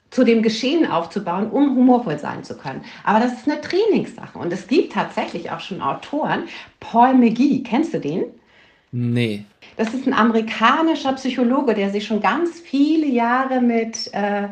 [0.10, 2.84] zu dem Geschehen aufzubauen, um humorvoll sein zu können.
[3.04, 4.40] Aber das ist eine Trainingssache.
[4.40, 6.44] Und es gibt tatsächlich auch schon Autoren.
[6.80, 8.24] Paul McGee, kennst du den?
[8.92, 9.44] Nee.
[9.76, 14.48] Das ist ein amerikanischer Psychologe, der sich schon ganz viele Jahre mit äh,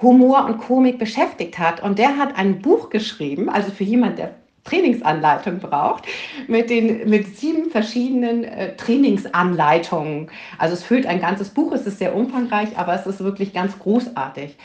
[0.00, 1.82] Humor und Komik beschäftigt hat.
[1.82, 6.04] Und der hat ein Buch geschrieben, also für jemand, der Trainingsanleitung braucht,
[6.48, 10.30] mit, den, mit sieben verschiedenen äh, Trainingsanleitungen.
[10.58, 13.78] Also es füllt ein ganzes Buch, es ist sehr umfangreich, aber es ist wirklich ganz
[13.78, 14.56] großartig.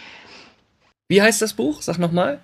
[1.09, 1.81] Wie heißt das Buch?
[1.81, 2.39] Sag nochmal.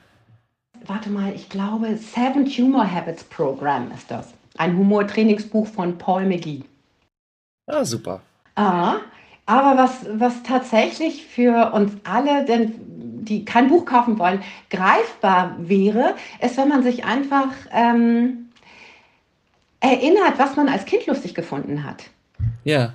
[0.86, 4.34] Warte mal, ich glaube, Seven Humor Habits Program ist das.
[4.58, 6.64] Ein Humortrainingsbuch von Paul McGee.
[7.68, 8.22] Ah, super.
[8.56, 8.98] Ah,
[9.46, 12.95] aber was, was tatsächlich für uns alle, denn
[13.30, 18.50] die kein Buch kaufen wollen, greifbar wäre, ist, wenn man sich einfach ähm,
[19.80, 22.06] erinnert, was man als Kind lustig gefunden hat.
[22.64, 22.94] Ja.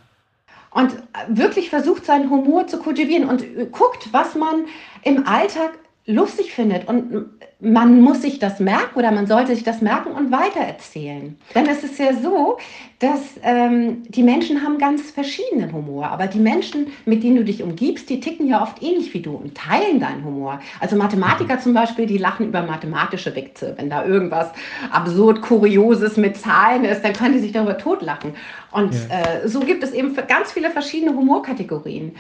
[0.73, 0.95] Und
[1.29, 4.67] wirklich versucht, seinen Humor zu kultivieren und guckt, was man
[5.03, 5.73] im Alltag
[6.07, 6.89] lustig findet.
[6.89, 7.27] Und
[7.61, 11.37] man muss sich das merken oder man sollte sich das merken und weitererzählen.
[11.55, 12.57] Denn es ist ja so,
[13.01, 17.63] dass ähm, die Menschen haben ganz verschiedenen Humor, aber die Menschen, mit denen du dich
[17.63, 20.61] umgibst, die ticken ja oft ähnlich wie du und teilen deinen Humor.
[20.81, 23.75] Also Mathematiker zum Beispiel, die lachen über mathematische Witze.
[23.77, 24.49] Wenn da irgendwas
[24.91, 28.35] absurd Kurioses mit Zahlen ist, dann können die sich darüber totlachen.
[28.71, 29.43] Und ja.
[29.43, 32.17] äh, so gibt es eben ganz viele verschiedene Humorkategorien.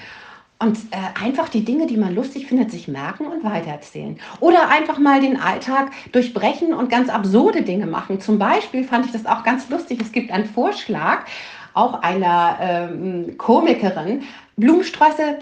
[0.62, 4.20] Und äh, einfach die Dinge, die man lustig findet, sich merken und weitererzählen.
[4.40, 8.20] Oder einfach mal den Alltag durchbrechen und ganz absurde Dinge machen.
[8.20, 10.00] Zum Beispiel fand ich das auch ganz lustig.
[10.02, 11.24] Es gibt einen Vorschlag,
[11.72, 14.24] auch einer ähm, Komikerin,
[14.56, 15.38] Blumensträuße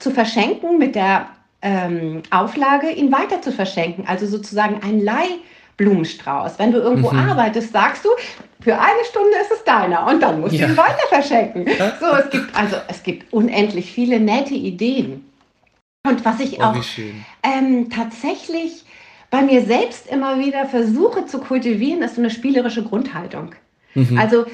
[0.00, 1.28] zu verschenken mit der
[1.62, 4.04] ähm, Auflage, ihn weiter zu verschenken.
[4.08, 5.00] Also sozusagen ein
[5.78, 6.58] Leihblumenstrauß.
[6.58, 7.18] Wenn du irgendwo mhm.
[7.18, 8.08] arbeitest, sagst du,
[8.60, 10.66] für eine Stunde ist es deiner und dann musst ja.
[10.66, 11.66] du ihn weiter verschenken.
[12.00, 15.24] So, es gibt also es gibt unendlich viele nette Ideen.
[16.06, 16.76] Und was ich oh, auch
[17.42, 18.84] ähm, tatsächlich
[19.30, 23.54] bei mir selbst immer wieder versuche zu kultivieren, ist so eine spielerische Grundhaltung.
[23.94, 24.16] Mhm.
[24.16, 24.46] Also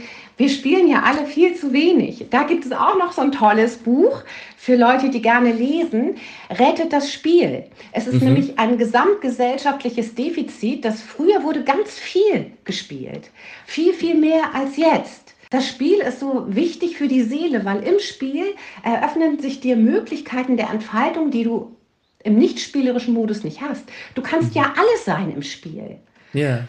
[0.43, 2.27] wir spielen ja alle viel zu wenig.
[2.31, 4.25] Da gibt es auch noch so ein tolles Buch
[4.57, 6.17] für Leute, die gerne lesen.
[6.51, 7.67] Rettet das Spiel.
[7.93, 8.25] Es ist mhm.
[8.25, 13.31] nämlich ein gesamtgesellschaftliches Defizit, das früher wurde ganz viel gespielt.
[13.67, 15.35] Viel, viel mehr als jetzt.
[15.51, 18.47] Das Spiel ist so wichtig für die Seele, weil im Spiel
[18.83, 21.77] eröffnen sich dir Möglichkeiten der Entfaltung, die du
[22.25, 23.85] im nicht spielerischen Modus nicht hast.
[24.17, 24.63] Du kannst mhm.
[24.63, 25.99] ja alles sein im Spiel.
[26.33, 26.67] Ja.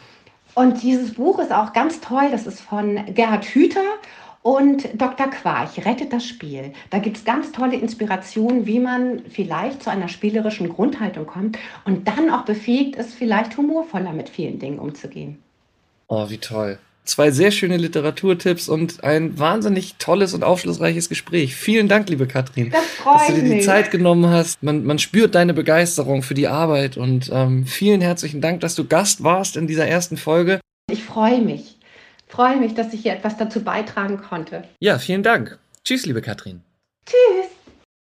[0.55, 2.29] Und dieses Buch ist auch ganz toll.
[2.31, 3.81] Das ist von Gerhard Hüther
[4.43, 5.27] und Dr.
[5.27, 6.73] Quarch, Rettet das Spiel.
[6.89, 12.07] Da gibt es ganz tolle Inspirationen, wie man vielleicht zu einer spielerischen Grundhaltung kommt und
[12.07, 15.41] dann auch befähigt ist, vielleicht humorvoller mit vielen Dingen umzugehen.
[16.07, 21.55] Oh, wie toll zwei sehr schöne Literaturtipps und ein wahnsinnig tolles und aufschlussreiches Gespräch.
[21.55, 23.65] Vielen Dank, liebe Katrin, das freut dass du dir die mich.
[23.65, 24.61] Zeit genommen hast.
[24.63, 28.85] Man, man spürt deine Begeisterung für die Arbeit und ähm, vielen herzlichen Dank, dass du
[28.85, 30.59] Gast warst in dieser ersten Folge.
[30.91, 31.77] Ich freue mich.
[32.27, 34.63] Freue mich, dass ich hier etwas dazu beitragen konnte.
[34.79, 35.59] Ja, vielen Dank.
[35.83, 36.61] Tschüss, liebe Katrin.
[37.05, 37.49] Tschüss.